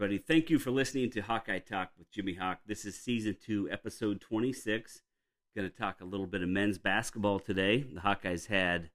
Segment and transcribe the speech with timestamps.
[0.00, 0.16] everybody.
[0.16, 2.60] Thank you for listening to Hawkeye Talk with Jimmy Hawk.
[2.66, 5.02] This is season two, episode 26.
[5.54, 7.82] Going to talk a little bit of men's basketball today.
[7.82, 8.88] The Hawkeyes had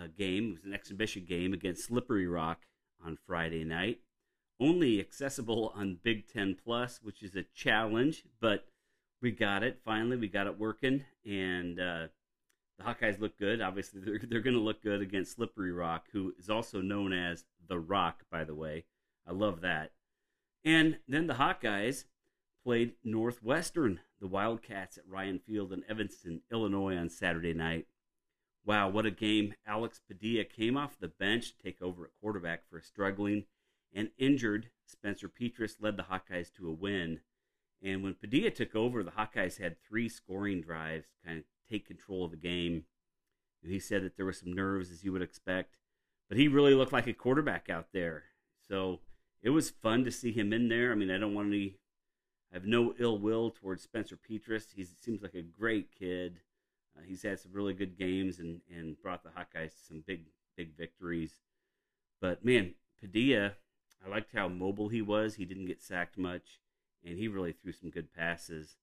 [0.00, 2.66] a game, it was an exhibition game against Slippery Rock
[3.04, 3.98] on Friday night.
[4.60, 8.68] Only accessible on Big Ten Plus, which is a challenge, but
[9.20, 10.16] we got it finally.
[10.16, 12.06] We got it working, and uh,
[12.78, 13.60] the Hawkeyes look good.
[13.60, 17.44] Obviously, they're, they're going to look good against Slippery Rock, who is also known as
[17.66, 18.84] The Rock, by the way.
[19.26, 19.90] I love that.
[20.68, 22.04] And then the Hawkeyes
[22.62, 27.86] played Northwestern, the Wildcats at Ryan Field in Evanston, Illinois on Saturday night.
[28.66, 29.54] Wow, what a game.
[29.66, 33.46] Alex Padilla came off the bench to take over at quarterback for a struggling
[33.94, 37.20] and injured Spencer Petras led the Hawkeyes to a win.
[37.82, 41.86] And when Padilla took over, the Hawkeyes had three scoring drives to kind of take
[41.86, 42.84] control of the game.
[43.62, 45.78] And he said that there were some nerves, as you would expect,
[46.28, 48.24] but he really looked like a quarterback out there.
[48.68, 49.00] So
[49.42, 50.92] it was fun to see him in there.
[50.92, 51.76] I mean, I don't want any,
[52.52, 54.74] I have no ill will towards Spencer Petras.
[54.74, 56.40] He seems like a great kid.
[56.96, 60.24] Uh, he's had some really good games and, and brought the Hawkeyes to some big,
[60.56, 61.34] big victories.
[62.20, 63.52] But man, Padilla,
[64.04, 65.36] I liked how mobile he was.
[65.36, 66.60] He didn't get sacked much,
[67.04, 68.76] and he really threw some good passes.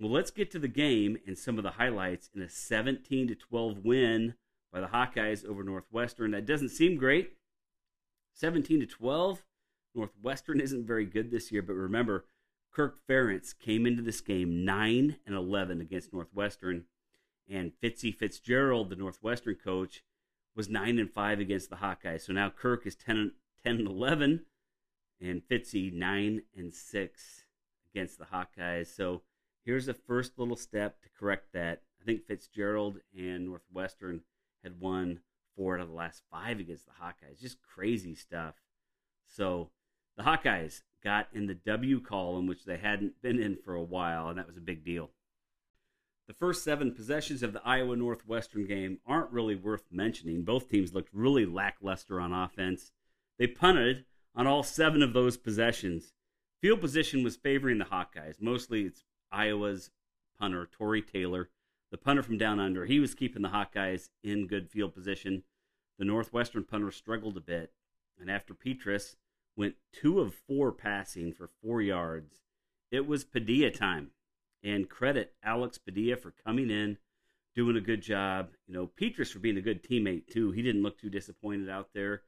[0.00, 3.34] Well, let's get to the game and some of the highlights in a 17 to
[3.34, 4.34] 12 win
[4.72, 6.32] by the Hawkeyes over Northwestern.
[6.32, 7.32] That doesn't seem great.
[8.34, 9.42] 17 to 12.
[9.96, 12.26] Northwestern isn't very good this year, but remember,
[12.72, 16.84] Kirk Ferentz came into this game 9 and 11 against Northwestern,
[17.48, 20.04] and Fitzy Fitzgerald, the Northwestern coach,
[20.54, 22.22] was 9 and 5 against the Hawkeyes.
[22.22, 23.32] So now Kirk is 10,
[23.64, 24.44] 10 and 11,
[25.20, 27.44] and Fitzy 9 and 6
[27.94, 28.94] against the Hawkeyes.
[28.94, 29.22] So
[29.64, 31.82] here's the first little step to correct that.
[32.00, 34.20] I think Fitzgerald and Northwestern
[34.62, 35.20] had won
[35.56, 37.40] four out of the last five against the Hawkeyes.
[37.40, 38.56] Just crazy stuff.
[39.26, 39.70] So
[40.16, 44.28] the Hawkeyes got in the W column, which they hadn't been in for a while,
[44.28, 45.10] and that was a big deal.
[46.26, 50.42] The first seven possessions of the Iowa Northwestern game aren't really worth mentioning.
[50.42, 52.90] Both teams looked really lackluster on offense.
[53.38, 54.04] They punted
[54.34, 56.12] on all seven of those possessions.
[56.60, 58.40] Field position was favoring the Hawkeyes.
[58.40, 59.90] Mostly it's Iowa's
[60.38, 61.50] punter, Tory Taylor,
[61.92, 62.86] the punter from down under.
[62.86, 65.44] He was keeping the Hawkeyes in good field position.
[65.98, 67.72] The Northwestern punter struggled a bit,
[68.18, 69.14] and after Petras
[69.56, 72.42] went two of four passing for four yards.
[72.90, 74.10] It was Padilla time.
[74.62, 76.98] And credit Alex Padilla for coming in,
[77.54, 78.50] doing a good job.
[78.66, 80.50] You know, Petras for being a good teammate, too.
[80.50, 82.22] He didn't look too disappointed out there,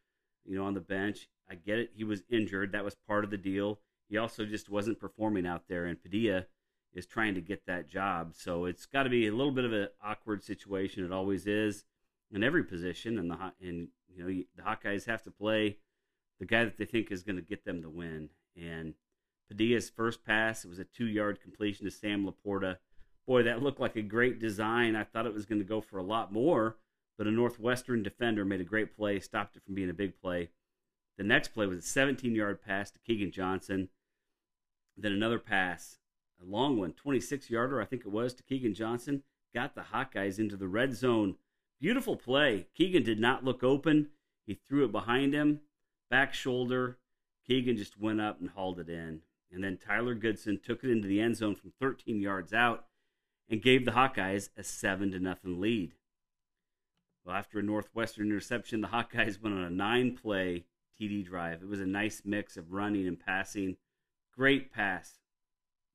[0.44, 1.28] you know, on the bench.
[1.50, 1.90] I get it.
[1.94, 2.72] He was injured.
[2.72, 3.80] That was part of the deal.
[4.08, 6.46] He also just wasn't performing out there, and Padilla
[6.94, 8.34] is trying to get that job.
[8.34, 11.04] So it's got to be a little bit of an awkward situation.
[11.04, 11.84] It always is
[12.30, 15.78] in every position, and the and you know the Hawkeyes have to play
[16.38, 18.30] the guy that they think is going to get them the win.
[18.56, 18.94] And
[19.48, 22.76] Padilla's first pass, it was a two yard completion to Sam LaPorta.
[23.26, 24.96] Boy, that looked like a great design.
[24.96, 26.76] I thought it was going to go for a lot more,
[27.16, 30.50] but a Northwestern defender made a great play, stopped it from being a big play.
[31.18, 33.88] The next play was a 17 yard pass to Keagan Johnson.
[34.96, 35.98] Then another pass,
[36.40, 39.22] a long one, 26 yarder, I think it was, to Keagan Johnson.
[39.54, 41.36] Got the Hawkeyes into the red zone.
[41.80, 42.66] Beautiful play.
[42.78, 44.08] Keagan did not look open.
[44.46, 45.60] He threw it behind him
[46.10, 46.98] back shoulder.
[47.48, 49.22] Keagan just went up and hauled it in.
[49.50, 52.84] And then Tyler Goodson took it into the end zone from 13 yards out
[53.48, 55.94] and gave the Hawkeyes a 7 to nothing lead.
[57.24, 60.64] Well, after a Northwestern interception, the Hawkeyes went on a nine play
[61.00, 61.62] TD drive.
[61.62, 63.76] It was a nice mix of running and passing.
[64.34, 65.18] Great pass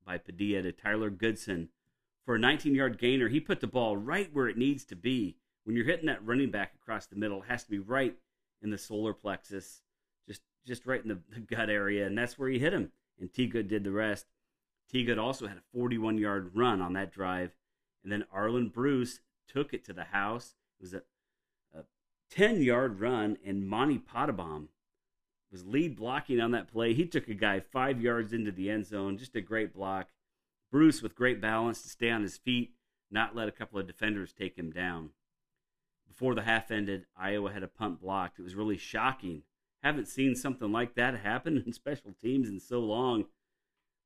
[0.06, 1.70] by Padilla to Tyler Goodson
[2.26, 3.30] for a 19 yard gainer.
[3.30, 5.38] He put the ball right where it needs to be.
[5.64, 8.16] When you're hitting that running back across the middle, it has to be right
[8.62, 9.82] in the solar plexus
[10.66, 12.92] just right in the, the gut area, and that's where he hit him.
[13.20, 14.26] And T Good did the rest.
[14.90, 17.52] T Good also had a 41 yard run on that drive.
[18.04, 20.56] And then Arland Bruce took it to the house.
[20.80, 21.02] It was a,
[21.78, 21.84] a
[22.32, 24.68] 10 yard run, and Monty Pottebaum
[25.52, 26.94] was lead blocking on that play.
[26.94, 29.18] He took a guy five yards into the end zone.
[29.18, 30.10] Just a great block.
[30.72, 32.74] Bruce with great balance to stay on his feet,
[33.12, 35.12] not let a couple of defenders take him down.
[36.08, 38.40] Before the half ended, Iowa had a punt blocked.
[38.40, 39.44] It was really shocking
[39.84, 43.26] haven't seen something like that happen in special teams in so long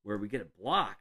[0.04, 0.98] where we get a block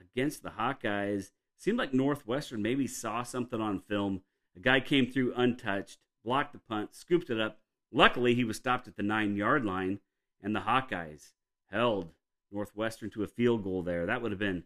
[0.00, 1.30] against the Hawkeyes.
[1.58, 4.22] Seemed like Northwestern maybe saw something on film.
[4.56, 7.58] A guy came through untouched, blocked the punt, scooped it up.
[7.92, 10.00] Luckily, he was stopped at the nine yard line,
[10.42, 11.32] and the Hawkeyes
[11.70, 12.12] held
[12.50, 14.06] Northwestern to a field goal there.
[14.06, 14.64] That would have been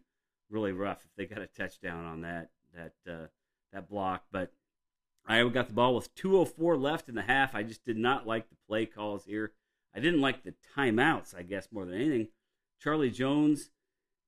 [0.49, 3.27] really rough if they got a touchdown on that that uh,
[3.73, 4.25] that block.
[4.31, 4.51] But
[5.27, 7.55] Iowa got the ball with 2:04 left in the half.
[7.55, 9.53] I just did not like the play calls here.
[9.93, 12.27] I didn't like the timeouts, I guess, more than anything.
[12.79, 13.71] Charlie Jones,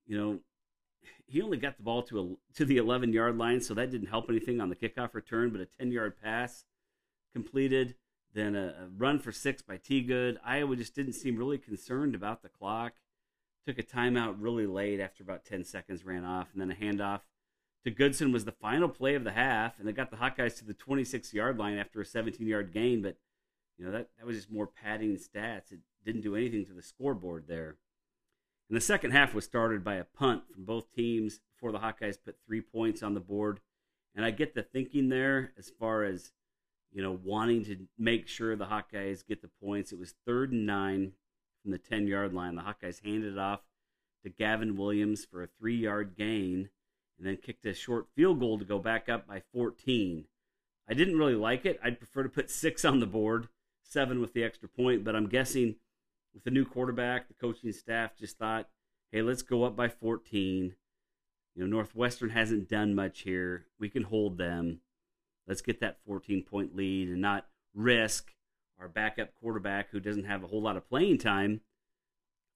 [0.06, 0.40] you know,
[1.26, 4.08] he only got the ball to a, to the 11 yard line, so that didn't
[4.08, 5.50] help anything on the kickoff return.
[5.52, 6.66] But a 10 yard pass
[7.34, 7.96] completed,
[8.34, 10.02] then a, a run for six by T.
[10.02, 10.40] Good.
[10.44, 12.94] Iowa just didn't seem really concerned about the clock.
[13.66, 17.22] Took a timeout really late after about 10 seconds ran off, and then a handoff
[17.88, 20.66] to Goodson was the final play of the half, and they got the Hawkeyes to
[20.66, 23.02] the 26 yard line after a 17 yard gain.
[23.02, 23.16] But
[23.78, 25.72] you know that that was just more padding stats.
[25.72, 27.78] It didn't do anything to the scoreboard there.
[28.70, 32.18] And the second half was started by a punt from both teams before the Hawkeyes
[32.22, 33.62] put three points on the board.
[34.14, 36.34] And I get the thinking there as far as,
[36.92, 39.94] you know, wanting to make sure the Hawkeyes get the points.
[39.94, 41.14] It was third and nine
[41.62, 42.56] from the 10 yard line.
[42.56, 43.62] The Hawkeyes handed it off
[44.24, 46.68] to Gavin Williams for a three yard gain
[47.18, 50.26] and then kicked a short field goal to go back up by 14.
[50.90, 51.80] I didn't really like it.
[51.84, 53.48] I'd prefer to put six on the board,
[53.84, 55.76] seven with the extra point, but I'm guessing
[56.34, 58.70] with the new quarterback, the coaching staff just thought,
[59.12, 60.76] hey, let's go up by 14.
[61.56, 63.66] You know, Northwestern hasn't done much here.
[63.80, 64.82] We can hold them.
[65.48, 68.34] Let's get that 14 point lead and not risk
[68.80, 71.62] our backup quarterback who doesn't have a whole lot of playing time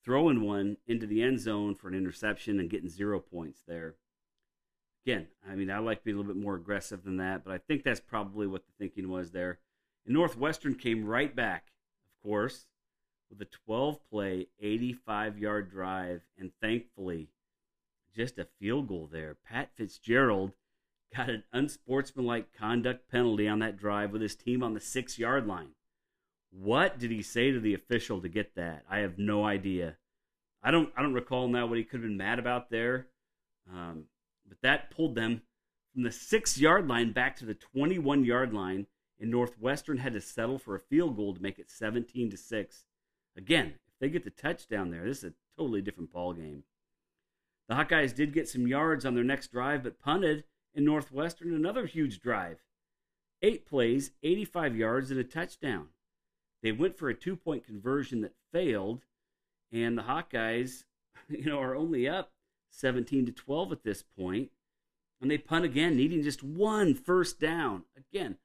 [0.04, 3.96] throwing one into the end zone for an interception and getting zero points there.
[5.06, 7.58] Again, I mean, I like being a little bit more aggressive than that, but I
[7.58, 9.60] think that's probably what the thinking was there.
[10.06, 11.68] And Northwestern came right back,
[12.06, 12.68] of course,
[13.30, 17.30] with a 12 play, 85 yard drive, and thankfully,
[18.16, 19.38] just a field goal there.
[19.44, 20.52] Pat Fitzgerald
[21.16, 25.48] got an unsportsmanlike conduct penalty on that drive with his team on the six yard
[25.48, 25.70] line.
[26.52, 28.84] What did he say to the official to get that?
[28.90, 29.98] I have no idea.
[30.62, 33.08] I don't I don't recall now what he could have been mad about there.
[33.72, 34.06] Um,
[34.52, 35.42] but that pulled them
[35.94, 38.86] from the six yard line back to the 21 yard line,
[39.18, 42.86] and Northwestern had to settle for a field goal to make it 17 to 6
[43.38, 46.64] Again, if they get the touchdown there, this is a totally different ball game.
[47.70, 50.44] The Hawkeyes did get some yards on their next drive, but punted
[50.74, 52.58] in Northwestern another huge drive.
[53.42, 55.88] Eight plays, 85 yards, and a touchdown.
[56.62, 59.06] They went for a two point conversion that failed,
[59.72, 60.84] and the Hawkeyes,
[61.30, 62.32] you know, are only up
[62.72, 64.50] 17 to 12 at this point,
[65.22, 67.84] and they punt again, needing just one first down.
[67.96, 68.38] Again,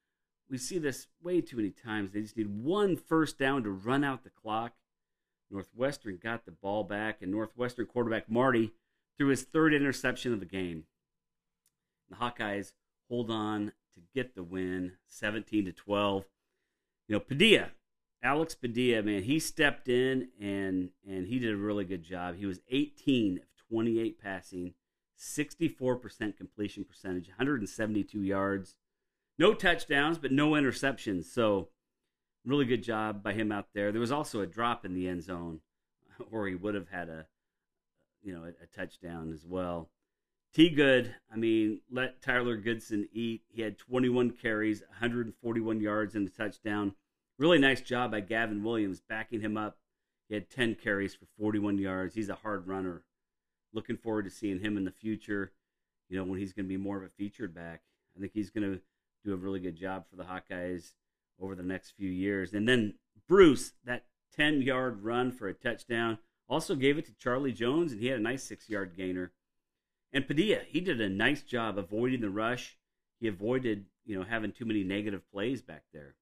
[0.50, 2.12] we see this way too many times.
[2.12, 4.74] They just need one first down to run out the clock.
[5.50, 8.72] Northwestern got the ball back, and Northwestern quarterback Marty
[9.16, 10.84] threw his third interception of the game.
[12.10, 12.72] The Hawkeyes
[13.08, 16.24] hold on to get the win, 17 to 12.
[17.08, 17.70] You know, Padilla,
[18.22, 22.36] Alex Padilla, man, he stepped in and and he did a really good job.
[22.36, 24.74] He was 18 of 28 passing,
[25.18, 28.74] 64% completion percentage, 172 yards
[29.38, 31.24] no touchdowns, but no interceptions.
[31.24, 31.68] So,
[32.44, 33.92] really good job by him out there.
[33.92, 35.60] There was also a drop in the end zone,
[36.30, 37.26] or he would have had a,
[38.22, 39.90] you know, a, a touchdown as well.
[40.54, 40.70] T.
[40.70, 43.42] Good, I mean, let Tyler Goodson eat.
[43.48, 46.94] He had 21 carries, 141 yards, and a touchdown.
[47.38, 49.76] Really nice job by Gavin Williams backing him up.
[50.28, 52.14] He had 10 carries for 41 yards.
[52.14, 53.02] He's a hard runner.
[53.72, 55.52] Looking forward to seeing him in the future.
[56.08, 57.82] You know, when he's going to be more of a featured back.
[58.16, 58.80] I think he's going to
[59.24, 60.92] do a really good job for the Hawkeyes
[61.40, 62.54] over the next few years.
[62.54, 62.94] And then
[63.28, 64.04] Bruce, that
[64.36, 68.20] 10 yard run for a touchdown, also gave it to Charlie Jones, and he had
[68.20, 69.32] a nice six yard gainer.
[70.12, 72.78] And Padilla, he did a nice job avoiding the rush.
[73.20, 76.14] He avoided, you know, having too many negative plays back there.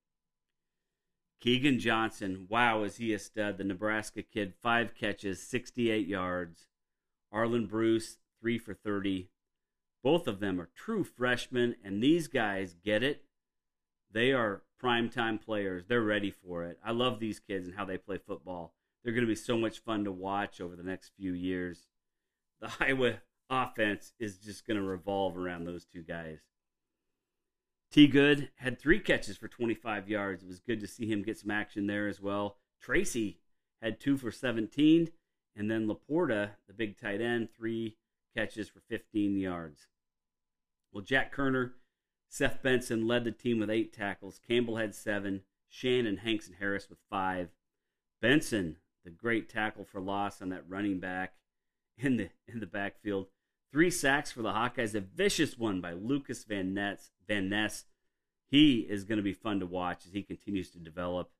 [1.44, 3.58] Keagan Johnson, wow, is he a stud?
[3.58, 6.68] The Nebraska kid, five catches, 68 yards.
[7.34, 9.28] Arland Bruce, three for 30.
[10.02, 13.24] Both of them are true freshmen, and these guys get it.
[14.12, 15.86] They are primetime players.
[15.88, 16.78] They're ready for it.
[16.84, 18.74] I love these kids and how they play football.
[19.02, 21.88] They're going to be so much fun to watch over the next few years.
[22.60, 23.14] The Iowa
[23.50, 26.38] offense is just going to revolve around those two guys.
[27.90, 28.06] T.
[28.08, 30.42] Good had three catches for 25 yards.
[30.42, 32.56] It was good to see him get some action there as well.
[32.80, 33.38] Tracy
[33.80, 35.10] had two for 17,
[35.56, 37.96] and then LaPorta, the big tight end, three
[38.36, 39.86] catches for 15 yards.
[40.92, 41.74] Well, Jack Kerner,
[42.28, 44.40] Seth Benson led the team with eight tackles.
[44.46, 45.42] Campbell had seven.
[45.68, 47.50] Shannon, Hanks, and Harris with five.
[48.20, 51.34] Benson, the great tackle for loss on that running back
[51.98, 53.26] in the in the backfield.
[53.70, 54.94] Three sacks for the Hawkeyes.
[54.94, 57.10] A vicious one by Lucas Van Ness.
[57.26, 57.84] Van Ness.
[58.48, 61.30] He is going to be fun to watch as he continues to develop.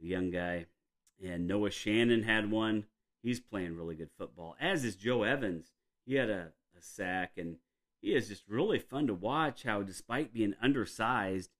[0.00, 0.66] The young guy.
[1.24, 2.84] And Noah Shannon had one.
[3.22, 5.72] He's playing really good football, as is Joe Evans.
[6.04, 7.56] He had a, a sack, and
[8.00, 11.50] he is just really fun to watch how, despite being undersized,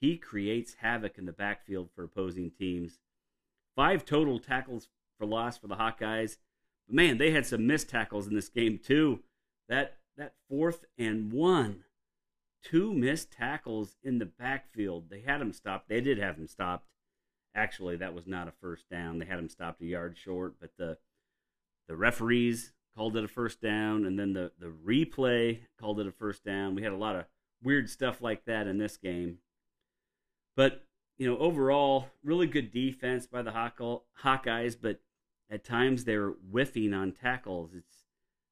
[0.00, 2.98] he creates havoc in the backfield for opposing teams.
[3.76, 4.88] five total tackles
[5.18, 6.38] for loss for the Hawkeyes.
[6.86, 9.20] But man, they had some missed tackles in this game too.
[9.68, 11.84] That that fourth and one,
[12.62, 15.08] two missed tackles in the backfield.
[15.08, 15.88] They had him stopped.
[15.88, 16.86] They did have him stopped.
[17.54, 19.18] Actually, that was not a first down.
[19.18, 20.98] They had him stopped a yard short, but the
[21.88, 26.12] the referees called it a first down, and then the the replay called it a
[26.12, 26.74] first down.
[26.74, 27.26] We had a lot of
[27.62, 29.38] weird stuff like that in this game.
[30.56, 30.84] But
[31.18, 35.00] you know, overall, really good defense by the Hawkeyes, but
[35.50, 37.70] at times they're whiffing on tackles.
[37.76, 38.06] It's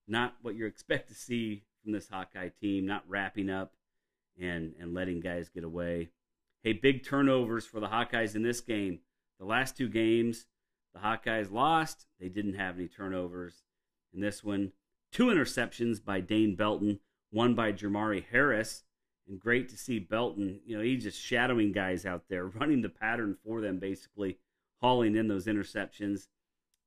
[0.07, 3.73] not what you expect to see from this Hawkeye team, not wrapping up
[4.41, 6.11] and and letting guys get away.
[6.63, 9.01] Hey, big turnovers for the Hawkeyes in this game.
[9.39, 10.45] The last two games,
[10.93, 12.05] the Hawkeyes lost.
[12.21, 13.63] They didn't have any turnovers.
[14.13, 14.73] In this one,
[15.11, 17.01] two interceptions by Dane Belton,
[17.31, 18.85] one by Jermari Harris.
[19.27, 22.91] And great to see Belton, you know, he's just shadowing guys out there, running the
[22.91, 24.37] pattern for them, basically,
[24.83, 26.27] hauling in those interceptions.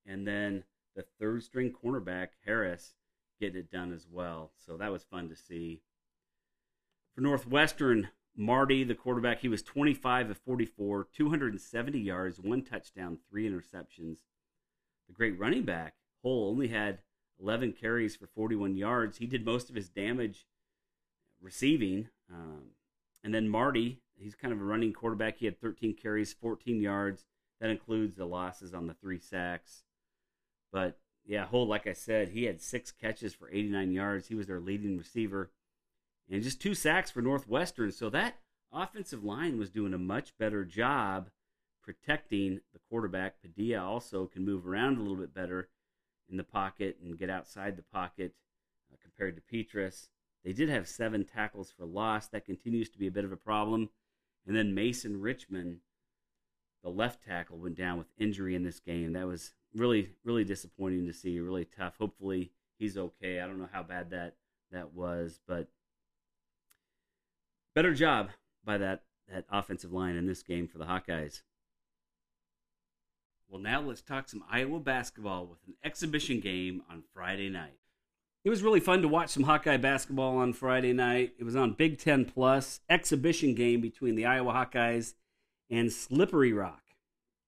[0.06, 0.66] And then
[0.96, 2.94] the third string cornerback, Harris,
[3.40, 4.52] getting it done as well.
[4.68, 5.82] So that was fun to see.
[7.16, 13.48] For Northwestern, Marty, the quarterback, he was 25 of 44, 270 yards, one touchdown, three
[13.48, 14.20] interceptions.
[15.08, 17.00] The great running back, Hull, only had
[17.40, 19.18] 11 carries for 41 yards.
[19.18, 20.48] He did most of his damage
[21.42, 22.10] receiving.
[22.32, 22.72] Um,
[23.24, 25.38] and then Marty, he's kind of a running quarterback.
[25.38, 27.26] He had 13 carries, 14 yards.
[27.62, 29.84] That includes the losses on the three sacks.
[30.72, 34.28] But yeah, Hull, like I said, he had six catches for 89 yards.
[34.28, 35.52] He was their leading receiver
[36.30, 37.92] and just two sacks for Northwestern.
[37.92, 38.40] So that
[38.72, 41.30] offensive line was doing a much better job
[41.84, 43.42] protecting the quarterback.
[43.42, 45.70] Padilla also can move around a little bit better
[46.30, 48.34] in the pocket and get outside the pocket
[48.92, 50.08] uh, compared to Petras.
[50.44, 52.28] They did have seven tackles for loss.
[52.28, 53.90] That continues to be a bit of a problem.
[54.46, 55.80] And then Mason Richman,
[56.84, 59.14] the left tackle, went down with injury in this game.
[59.14, 61.40] That was really, really disappointing to see.
[61.40, 61.96] Really tough.
[61.98, 63.40] Hopefully he's okay.
[63.40, 64.36] I don't know how bad that
[64.72, 65.70] that was, but
[67.76, 68.30] better job
[68.64, 71.42] by that that offensive line in this game for the Hawkeyes.
[73.50, 77.78] Well, now let's talk some Iowa basketball with an exhibition game on Friday night.
[78.44, 81.34] It was really fun to watch some Hawkeye basketball on Friday night.
[81.40, 85.14] It was on Big Ten Plus exhibition game between the Iowa Hawkeyes
[85.70, 86.82] and Slippery Rock.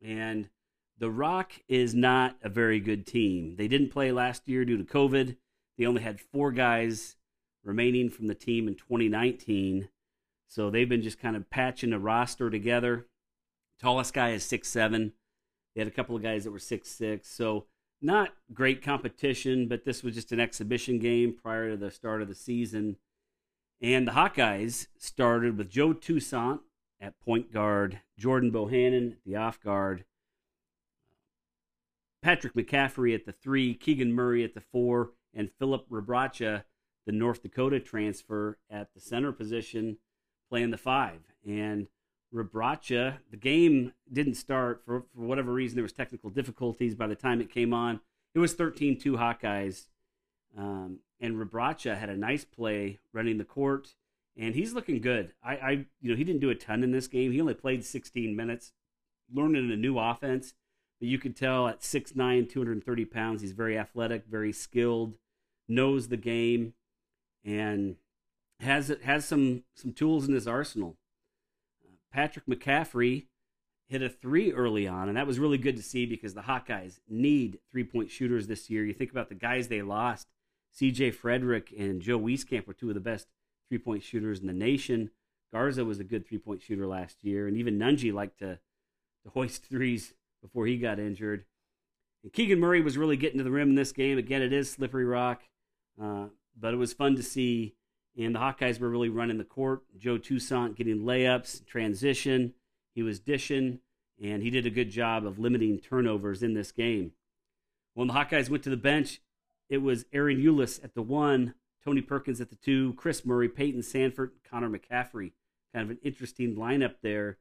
[0.01, 0.49] And
[0.97, 3.55] the Rock is not a very good team.
[3.57, 5.35] They didn't play last year due to COVID.
[5.77, 7.17] They only had four guys
[7.63, 9.89] remaining from the team in 2019.
[10.47, 13.07] So they've been just kind of patching a roster together.
[13.79, 15.13] Tallest guy is six seven.
[15.73, 17.29] They had a couple of guys that were six six.
[17.29, 17.65] So
[18.01, 22.27] not great competition, but this was just an exhibition game prior to the start of
[22.27, 22.97] the season.
[23.81, 26.61] And the Hawkeyes started with Joe Toussaint
[27.01, 30.05] at point guard, Jordan Bohannon the off guard,
[32.21, 36.63] Patrick McCaffrey at the three, Keegan Murray at the four, and Filip Rebraca,
[37.05, 39.97] the North Dakota transfer, at the center position
[40.49, 41.19] playing the five.
[41.47, 41.87] And
[42.33, 45.75] Rebraca, the game didn't start for, for whatever reason.
[45.75, 48.01] There was technical difficulties by the time it came on.
[48.33, 49.87] It was 13-2 Hawkeyes.
[50.57, 53.95] Um, and Rebraca had a nice play running the court,
[54.37, 55.33] and he's looking good.
[55.43, 55.71] I, I,
[56.01, 57.31] you know, he didn't do a ton in this game.
[57.31, 58.73] He only played 16 minutes,
[59.33, 60.53] learning a new offense.
[60.99, 65.17] But you could tell at 6'9", 230 pounds, he's very athletic, very skilled,
[65.67, 66.73] knows the game,
[67.43, 67.97] and
[68.59, 70.97] has it has some some tools in his arsenal.
[72.11, 73.25] Patrick McCaffrey
[73.87, 76.99] hit a three early on, and that was really good to see because the Hawkeyes
[77.09, 78.85] need three point shooters this year.
[78.85, 80.27] You think about the guys they lost:
[80.71, 81.11] C.J.
[81.11, 83.27] Frederick and Joe Wieskamp were two of the best
[83.69, 85.11] three point shooters in the nation.
[85.51, 88.59] Garza was a good three point shooter last year, and even Nunge liked to
[89.23, 91.45] to hoist threes before he got injured.
[92.23, 94.17] And Keegan Murray was really getting to the rim in this game.
[94.17, 95.43] Again, it is slippery rock,
[96.01, 96.27] uh,
[96.59, 97.75] but it was fun to see
[98.17, 99.83] and the Hawkeyes were really running the court.
[99.97, 102.53] Joe Toussaint getting layups, transition.
[102.93, 103.79] He was dishing,
[104.21, 107.11] and he did a good job of limiting turnovers in this game.
[107.93, 109.21] When the Hawkeyes went to the bench,
[109.69, 113.81] it was Ahron Ulis at the one, Tony Perkins at the two, Chris Murray, Payton
[113.81, 115.31] Sandfort, Connor McCaffrey.
[115.73, 117.37] Kind of an interesting lineup there.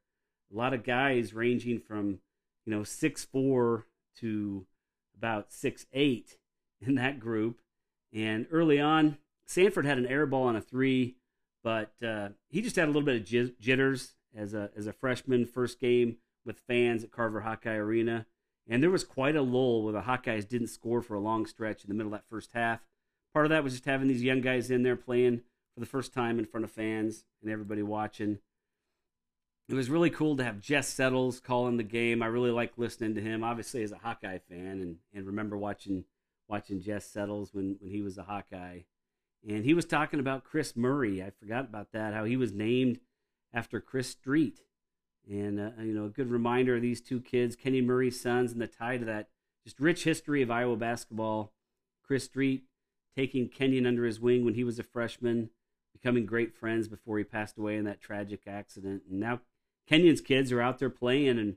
[0.52, 2.19] A lot of guys ranging from,
[2.66, 3.87] you know, six four
[4.21, 4.66] to
[5.16, 6.37] about six eight
[6.81, 7.61] in that group.
[8.12, 11.17] And early on, Sandfort had an air ball on a three,
[11.63, 15.47] but uh, he just had a little bit of jitters as a as a freshman,
[15.47, 18.27] first game with fans at Carver Hawkeye Arena,
[18.69, 21.85] and there was quite a lull where the Hawkeyes didn't score for a long stretch
[21.85, 22.81] in the middle of that first half.
[23.33, 25.43] Part of that was just having these young guys in there playing
[25.75, 28.39] for the first time in front of fans and everybody watching.
[29.69, 32.23] it was really cool to have Jess Settles calling the game.
[32.23, 36.05] I really like listening to him, obviously as a Hawkeye fan, and, and remember watching
[36.49, 38.81] watching Jess Settles when, when he was a Hawkeye.
[39.47, 41.23] And he was talking about Chris Murray.
[41.23, 42.99] I forgot about that, how he was named
[43.53, 44.61] after Chris Street.
[45.29, 48.61] And, uh, you know, a good reminder of these two kids, Kenyon Murray's sons, and
[48.61, 49.29] the tie to that
[49.65, 51.53] just rich history of Iowa basketball.
[52.03, 52.65] Chris Street
[53.17, 55.51] taking Kenyon under his wing when he was a freshman,
[55.93, 59.03] becoming great friends before he passed away in that tragic accident.
[59.11, 59.41] And now
[59.89, 61.57] Kenyon's kids are out there playing, and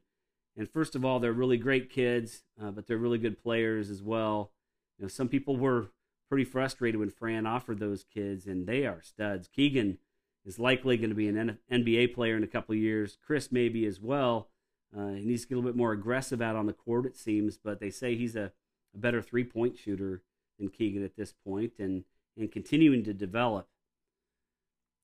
[0.56, 4.02] and first of all, they're really great kids, uh, but they're really good players as
[4.02, 4.52] well.
[4.98, 5.90] You know, some people were
[6.30, 9.48] pretty frustrated when Fran offered those kids, and they are studs.
[9.48, 9.98] Keegan
[10.46, 13.18] is likely going to be an NBA player in a couple of years.
[13.26, 14.50] Chris maybe as well.
[14.98, 17.18] Uh, he needs to get a little bit more aggressive out on the court, it
[17.18, 18.52] seems, but they say he's a,
[18.94, 20.24] a better three point shooter
[20.58, 22.06] than Keegan at this point and,
[22.38, 23.68] and continuing to develop.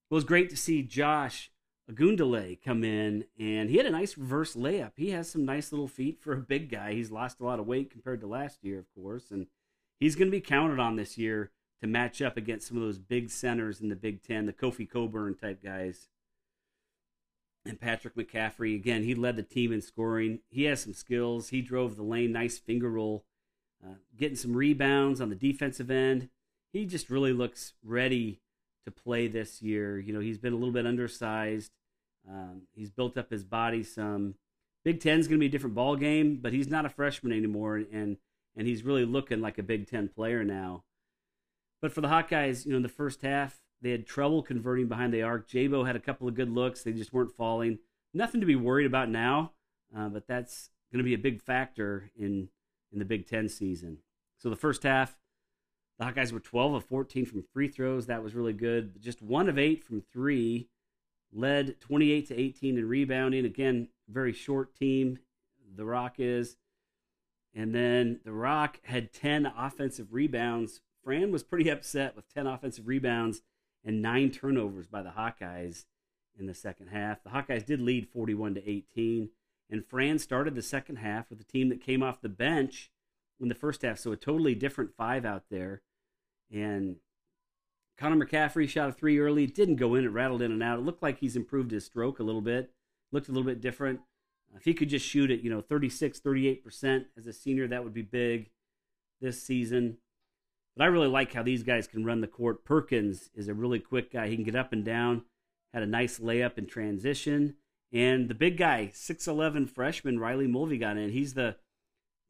[0.10, 1.52] It was great to see Josh
[1.92, 4.92] Ogundele come in, and he had a nice reverse layup.
[4.96, 6.94] He has some nice little feet for a big guy.
[6.94, 9.48] He's lost a lot of weight compared to last year, of course, and
[10.04, 13.00] he's going to be counted on this year to match up against some of those
[13.00, 16.10] big centers in the Big Ten, the Kofi Cockburn type guys.
[17.66, 20.40] And Patrick McCaffrey, again, he led the team in scoring.
[20.50, 21.50] He has some skills.
[21.50, 23.24] He drove the lane, nice finger roll,
[23.82, 26.28] uh, getting some rebounds on the defensive end.
[26.74, 28.42] He just really looks ready
[28.84, 29.98] to play this year.
[29.98, 31.72] You know, he's been a little bit undersized.
[32.30, 34.36] Um, he's built up his body some.
[34.84, 37.82] Big Ten's going to be a different ball game, but he's not a freshman anymore,
[37.90, 38.18] and
[38.56, 40.84] and he's really looking like a Big Ten player now.
[41.82, 45.14] But for the Hawkeyes, you know, in the first half, they had trouble converting behind
[45.14, 45.50] the arc.
[45.50, 47.80] Jabo had a couple of good looks; they just weren't falling.
[48.14, 49.52] Nothing to be worried about now,
[49.96, 52.50] uh, but that's going to be a big factor in
[52.92, 53.98] in the Big Ten season.
[54.38, 55.18] So the first half,
[55.98, 58.06] the Hawkeyes were 12 of 14 from free throws.
[58.06, 59.02] That was really good.
[59.02, 60.70] Just one of eight from three.
[61.36, 63.46] Led 28 to 18 in rebounding.
[63.46, 65.18] Again, very short team.
[65.76, 66.58] The Rock is.
[67.56, 70.82] And then the Rock had 10 offensive rebounds.
[71.04, 73.42] Fran was pretty upset with 10 offensive rebounds
[73.84, 75.86] and nine turnovers by the Hawkeyes
[76.38, 77.24] in the second half.
[77.24, 79.30] The Hawkeyes did lead 41 to 18.
[79.70, 82.92] And Fran started the second half with a team that came off the bench
[83.40, 84.00] in the first half.
[84.00, 85.82] So a totally different five out there.
[86.52, 86.98] And
[87.98, 89.46] Connor McCaffrey shot a three early.
[89.46, 90.06] Didn't go in.
[90.06, 90.80] It rattled in and out.
[90.80, 92.72] It looked like he's improved his stroke a little bit.
[93.12, 94.02] Looked a little bit different.
[94.56, 97.94] If he could just shoot it, you know, 36, 38% as a senior, that would
[97.94, 98.52] be big
[99.20, 99.98] this season.
[100.76, 102.66] But I really like how these guys can run the court.
[102.66, 104.28] Perkins is a really quick guy.
[104.28, 105.24] He can get up and down.
[105.74, 107.56] Had a nice layup in transition.
[107.92, 111.12] And the big guy, 6'11 freshman, Riley Mulvey got in.
[111.12, 111.58] He's the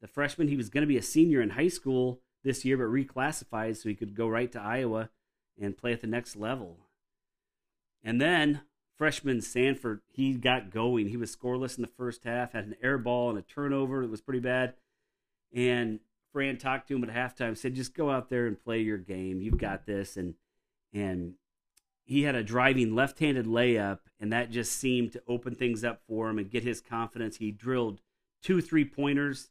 [0.04, 0.48] the freshman.
[0.48, 3.88] He was going to be a senior in high school this year, but reclassified so
[3.88, 5.08] he could go right to Iowa
[5.58, 6.76] and play at the next level.
[8.02, 8.60] And then
[8.96, 11.08] freshman Sandfort, he got going.
[11.08, 14.10] He was scoreless in the first half, had an air ball and a turnover that
[14.10, 14.74] was pretty bad.
[15.52, 16.00] And
[16.32, 19.40] Fran talked to him at halftime, said, just go out there and play your game.
[19.40, 20.16] You've got this.
[20.16, 20.34] And
[20.92, 21.34] and
[22.04, 26.28] he had a driving left-handed layup, and that just seemed to open things up for
[26.28, 27.38] him and get his confidence.
[27.38, 28.00] He drilled
[28.42, 29.50] two three-pointers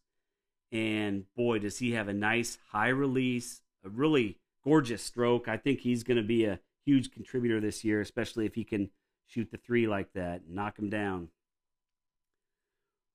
[0.72, 5.48] and boy, does he have a nice high release, a really gorgeous stroke.
[5.48, 8.90] I think he's going to be a huge contributor this year, especially if he can
[9.34, 11.30] shoot the three like that knock him down.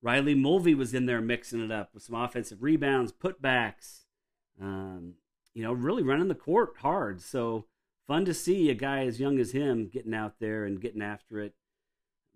[0.00, 4.04] Riley Mulvey was in there mixing it up with some offensive rebounds, putbacks,
[4.60, 5.14] um,
[5.54, 7.20] you know, really running the court hard.
[7.20, 7.66] So
[8.06, 11.40] fun to see a guy as young as him getting out there and getting after
[11.40, 11.54] it.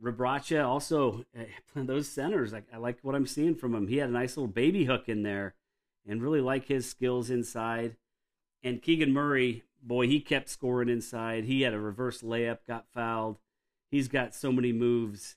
[0.02, 2.52] Rebraca also eh, those centers.
[2.52, 3.86] I, I like what I'm seeing from him.
[3.86, 5.54] He had a nice little baby hook in there,
[6.06, 7.96] and really like his skills inside.
[8.64, 11.44] And Keegan Murray, boy, he kept scoring inside.
[11.44, 13.38] He had a reverse layup, got fouled.
[13.92, 15.36] He's got so many moves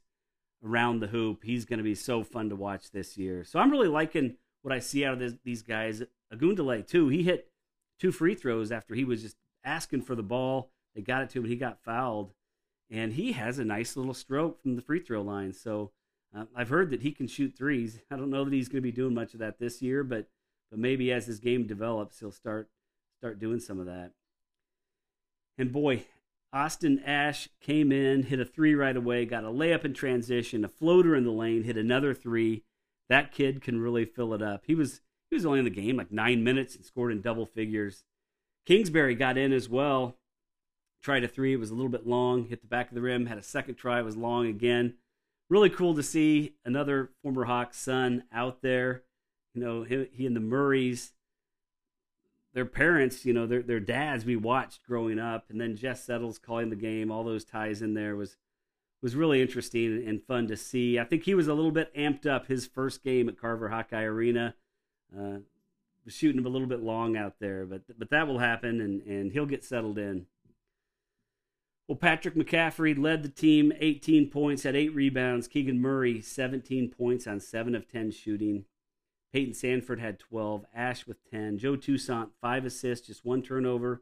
[0.64, 1.44] around the hoop.
[1.44, 3.44] He's going to be so fun to watch this year.
[3.44, 6.02] So I'm really liking what I see out of this, these guys.
[6.34, 7.10] Ogundele too.
[7.10, 7.52] He hit
[8.00, 10.72] two free throws after he was just asking for the ball.
[10.96, 11.46] They got it to him.
[11.46, 12.34] He got fouled
[12.90, 15.52] and he has a nice little stroke from the free throw line.
[15.52, 15.92] So
[16.36, 18.00] uh, I've heard that he can shoot threes.
[18.12, 20.28] I don't know that he's going to be doing much of that this year, but
[20.72, 22.70] but maybe as his game develops, he'll start
[23.20, 24.12] start doing some of that.
[25.58, 26.06] And boy,
[26.56, 30.70] Austin Ash came in, hit a three right away, got a layup in transition, a
[30.70, 32.64] floater in the lane, hit another three.
[33.10, 34.64] That kid can really fill it up.
[34.66, 37.46] He was he was only in the game like nine minutes and scored in double
[37.46, 38.04] figures.
[38.66, 40.18] Kingsbury got in as well
[41.06, 41.54] tried a three.
[41.54, 43.28] It was a little bit long, hit the back of the rim.
[43.28, 44.96] Had a second try, it was long again.
[45.50, 49.04] Really cool to see another former Hawks son out there.
[49.54, 51.14] You know, he, he and the Murrays,
[52.56, 56.40] their parents, you know, their their dads we watched growing up, and then Jess Settles
[56.40, 57.12] calling the game.
[57.12, 58.38] All those ties in there was
[59.02, 60.98] was really interesting and fun to see.
[60.98, 64.04] I think he was a little bit amped up his first game at Carver Hawkeye
[64.04, 64.56] Arena.
[65.16, 65.40] Uh,
[66.06, 69.34] was shooting a little bit long out there, but but that will happen, and and
[69.34, 70.26] he'll get settled in.
[71.90, 75.48] Well, Patrick McCaffrey led the team, 18 points, had eight rebounds.
[75.48, 78.66] Keegan Murray, 17 points on seven of 10 shooting.
[79.36, 84.02] Payton Sandfort had 12, Ash with 10, Joe Toussaint, five assists, just one turnover.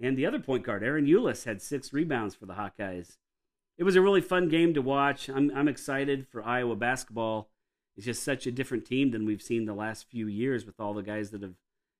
[0.00, 3.16] And the other point guard, Ahron Ulis, had six rebounds for the Hawkeyes.
[3.78, 5.28] It was a really fun game to watch.
[5.28, 7.50] I'm, I'm excited for Iowa basketball.
[7.96, 10.94] It's just such a different team than we've seen the last few years with all
[10.94, 11.56] the guys that have,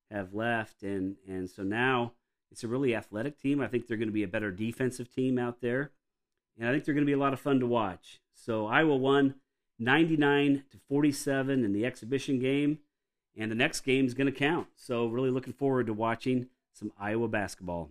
[0.09, 0.85] have left.
[0.85, 2.13] And, and so now
[2.53, 3.61] it's a really athletic team.
[3.61, 5.91] I think they're going to be a better defensive team out there.
[6.57, 8.21] And I think they're going to be a lot of fun to watch.
[8.33, 9.35] So Iowa won
[9.81, 12.79] 99 to 47 in the exhibition game.
[13.37, 14.69] And the next game is going to count.
[14.77, 17.91] So really looking forward to watching some Iowa basketball.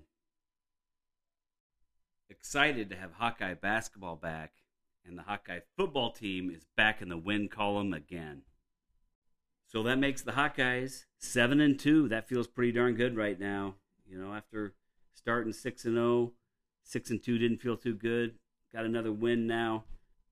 [2.29, 4.53] Excited to have Hawkeye basketball back,
[5.05, 8.43] and the Hawkeye football team is back in the win column again.
[9.67, 12.07] So that makes the Hawkeyes seven and two.
[12.07, 13.75] That feels pretty darn good right now.
[14.07, 14.73] You know, after
[15.13, 16.33] starting six and zero, oh,
[16.83, 18.35] six and two didn't feel too good.
[18.73, 19.85] Got another win now.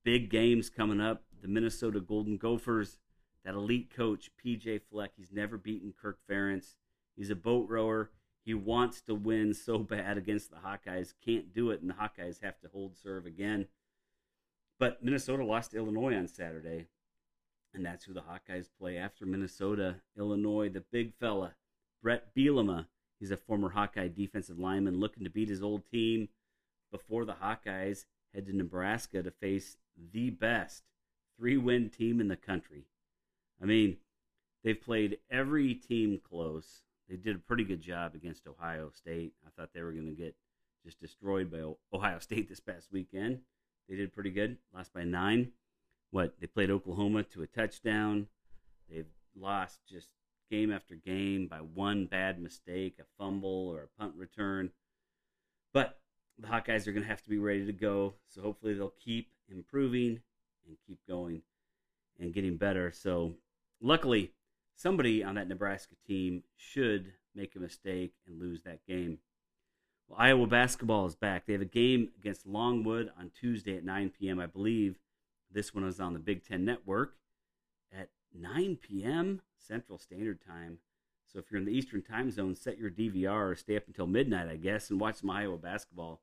[0.03, 1.23] Big games coming up.
[1.47, 2.99] The Minnesota Golden Gophers.
[3.45, 5.11] That elite coach PJ Fleck.
[5.15, 6.75] He's never beaten Kirk Ferentz.
[7.15, 8.11] He's a boat rower.
[8.43, 11.13] He wants to win so bad against the Hawkeyes.
[11.25, 13.67] Can't do it, and the Hawkeyes have to hold serve again.
[14.77, 16.87] But Minnesota lost to Illinois on Saturday,
[17.73, 20.01] and that's who the Hawkeyes play after Minnesota.
[20.17, 21.55] Illinois, the big fella,
[22.03, 22.87] Bret Bielema
[23.19, 26.29] He's a former Hawkeye defensive lineman looking to beat his old team
[26.91, 29.77] before the Hawkeyes head to Nebraska to face
[30.11, 30.83] the best
[31.37, 32.85] three win team in the country.
[33.61, 33.97] I mean,
[34.63, 36.83] they've played every team close.
[37.09, 39.33] They did a pretty good job against Ohio State.
[39.45, 40.35] I thought they were going to get
[40.83, 43.39] just destroyed by Ohio State this past weekend.
[43.89, 45.51] They did pretty good, lost by nine.
[46.11, 46.35] What?
[46.39, 48.27] They played Oklahoma to a touchdown.
[48.89, 50.09] They've lost just
[50.49, 54.71] game after game by one bad mistake, a fumble, or a punt return.
[55.73, 55.99] But
[56.39, 58.13] the Hawkeyes are going to have to be ready to go.
[58.29, 60.21] So hopefully they'll keep improving
[60.67, 61.41] and keep going
[62.19, 62.91] and getting better.
[62.91, 63.35] So
[63.81, 64.33] luckily,
[64.75, 69.19] somebody on that Nebraska team should make a mistake and lose that game.
[70.07, 71.45] Well, Iowa basketball is back.
[71.45, 74.39] They have a game against Longwood on Tuesday at 9 p.m.
[74.39, 74.99] I believe
[75.51, 77.15] this one is on the Big Ten Network
[77.91, 79.41] at 9 p.m.
[79.57, 80.79] Central Standard Time.
[81.25, 84.07] So if you're in the Eastern Time Zone, set your DVR or stay up until
[84.07, 86.21] midnight, I guess, and watch some Iowa basketball.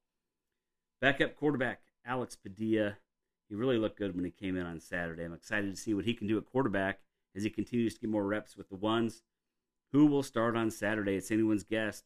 [1.00, 2.96] Backup quarterback Alex Padilla.
[3.48, 5.24] He really looked good when he came in on Saturday.
[5.24, 7.00] I'm excited to see what he can do at quarterback
[7.36, 9.22] as he continues to get more reps with the ones.
[9.92, 11.16] Who will start on Saturday?
[11.16, 12.02] It's anyone's guess.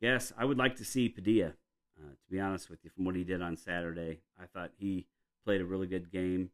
[0.00, 1.54] Guess I would like to see Padilla.
[1.98, 5.06] Uh, to be honest with you, from what he did on Saturday, I thought he
[5.44, 6.50] played a really good game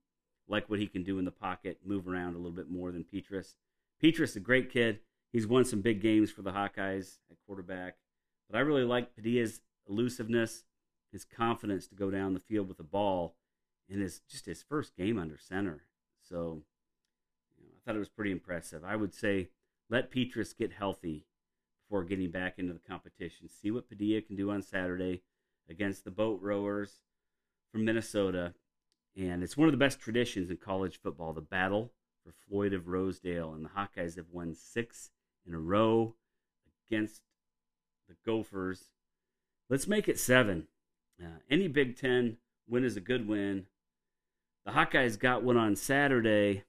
[0.48, 3.05] like what he can do in the pocket, move around a little bit more than
[3.05, 3.57] Petrus.
[4.03, 5.00] Petras, a great kid.
[5.33, 7.96] He's won some big games for the Hawkeyes at quarterback.
[8.48, 10.64] But I really like Padilla's elusiveness,
[11.12, 13.35] his confidence to go down the field with the ball,
[13.90, 15.85] and his just his first game under center.
[16.29, 16.62] So
[17.59, 18.83] you know, I thought it was pretty impressive.
[18.85, 19.49] I would say
[19.90, 21.27] let Petras get healthy
[21.83, 23.49] before getting back into the competition.
[23.49, 25.23] See what Padilla can do on Saturday
[25.68, 27.03] against the boat rowers
[27.73, 28.55] from Minnesota
[29.16, 31.92] and it's one of the best traditions in college football, the battle
[32.25, 33.53] for Floyd of Rosedale.
[33.53, 35.11] And the Hawkeyes have won six
[35.47, 36.14] in a row
[36.88, 37.23] against
[38.09, 38.90] the Gophers.
[39.70, 40.66] Let's make it seven.
[41.23, 43.66] Uh, any Big Ten win is a good win.
[44.64, 46.64] The Hawkeyes got one on Saturday.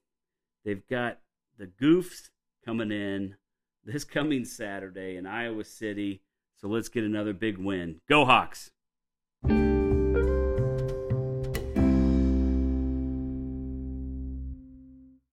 [0.64, 1.18] They've got
[1.58, 2.30] the Goofs
[2.64, 3.36] coming in
[3.84, 6.20] this coming Saturday in Iowa City.
[6.60, 8.00] So let's get another big win.
[8.08, 8.70] Go Hawks!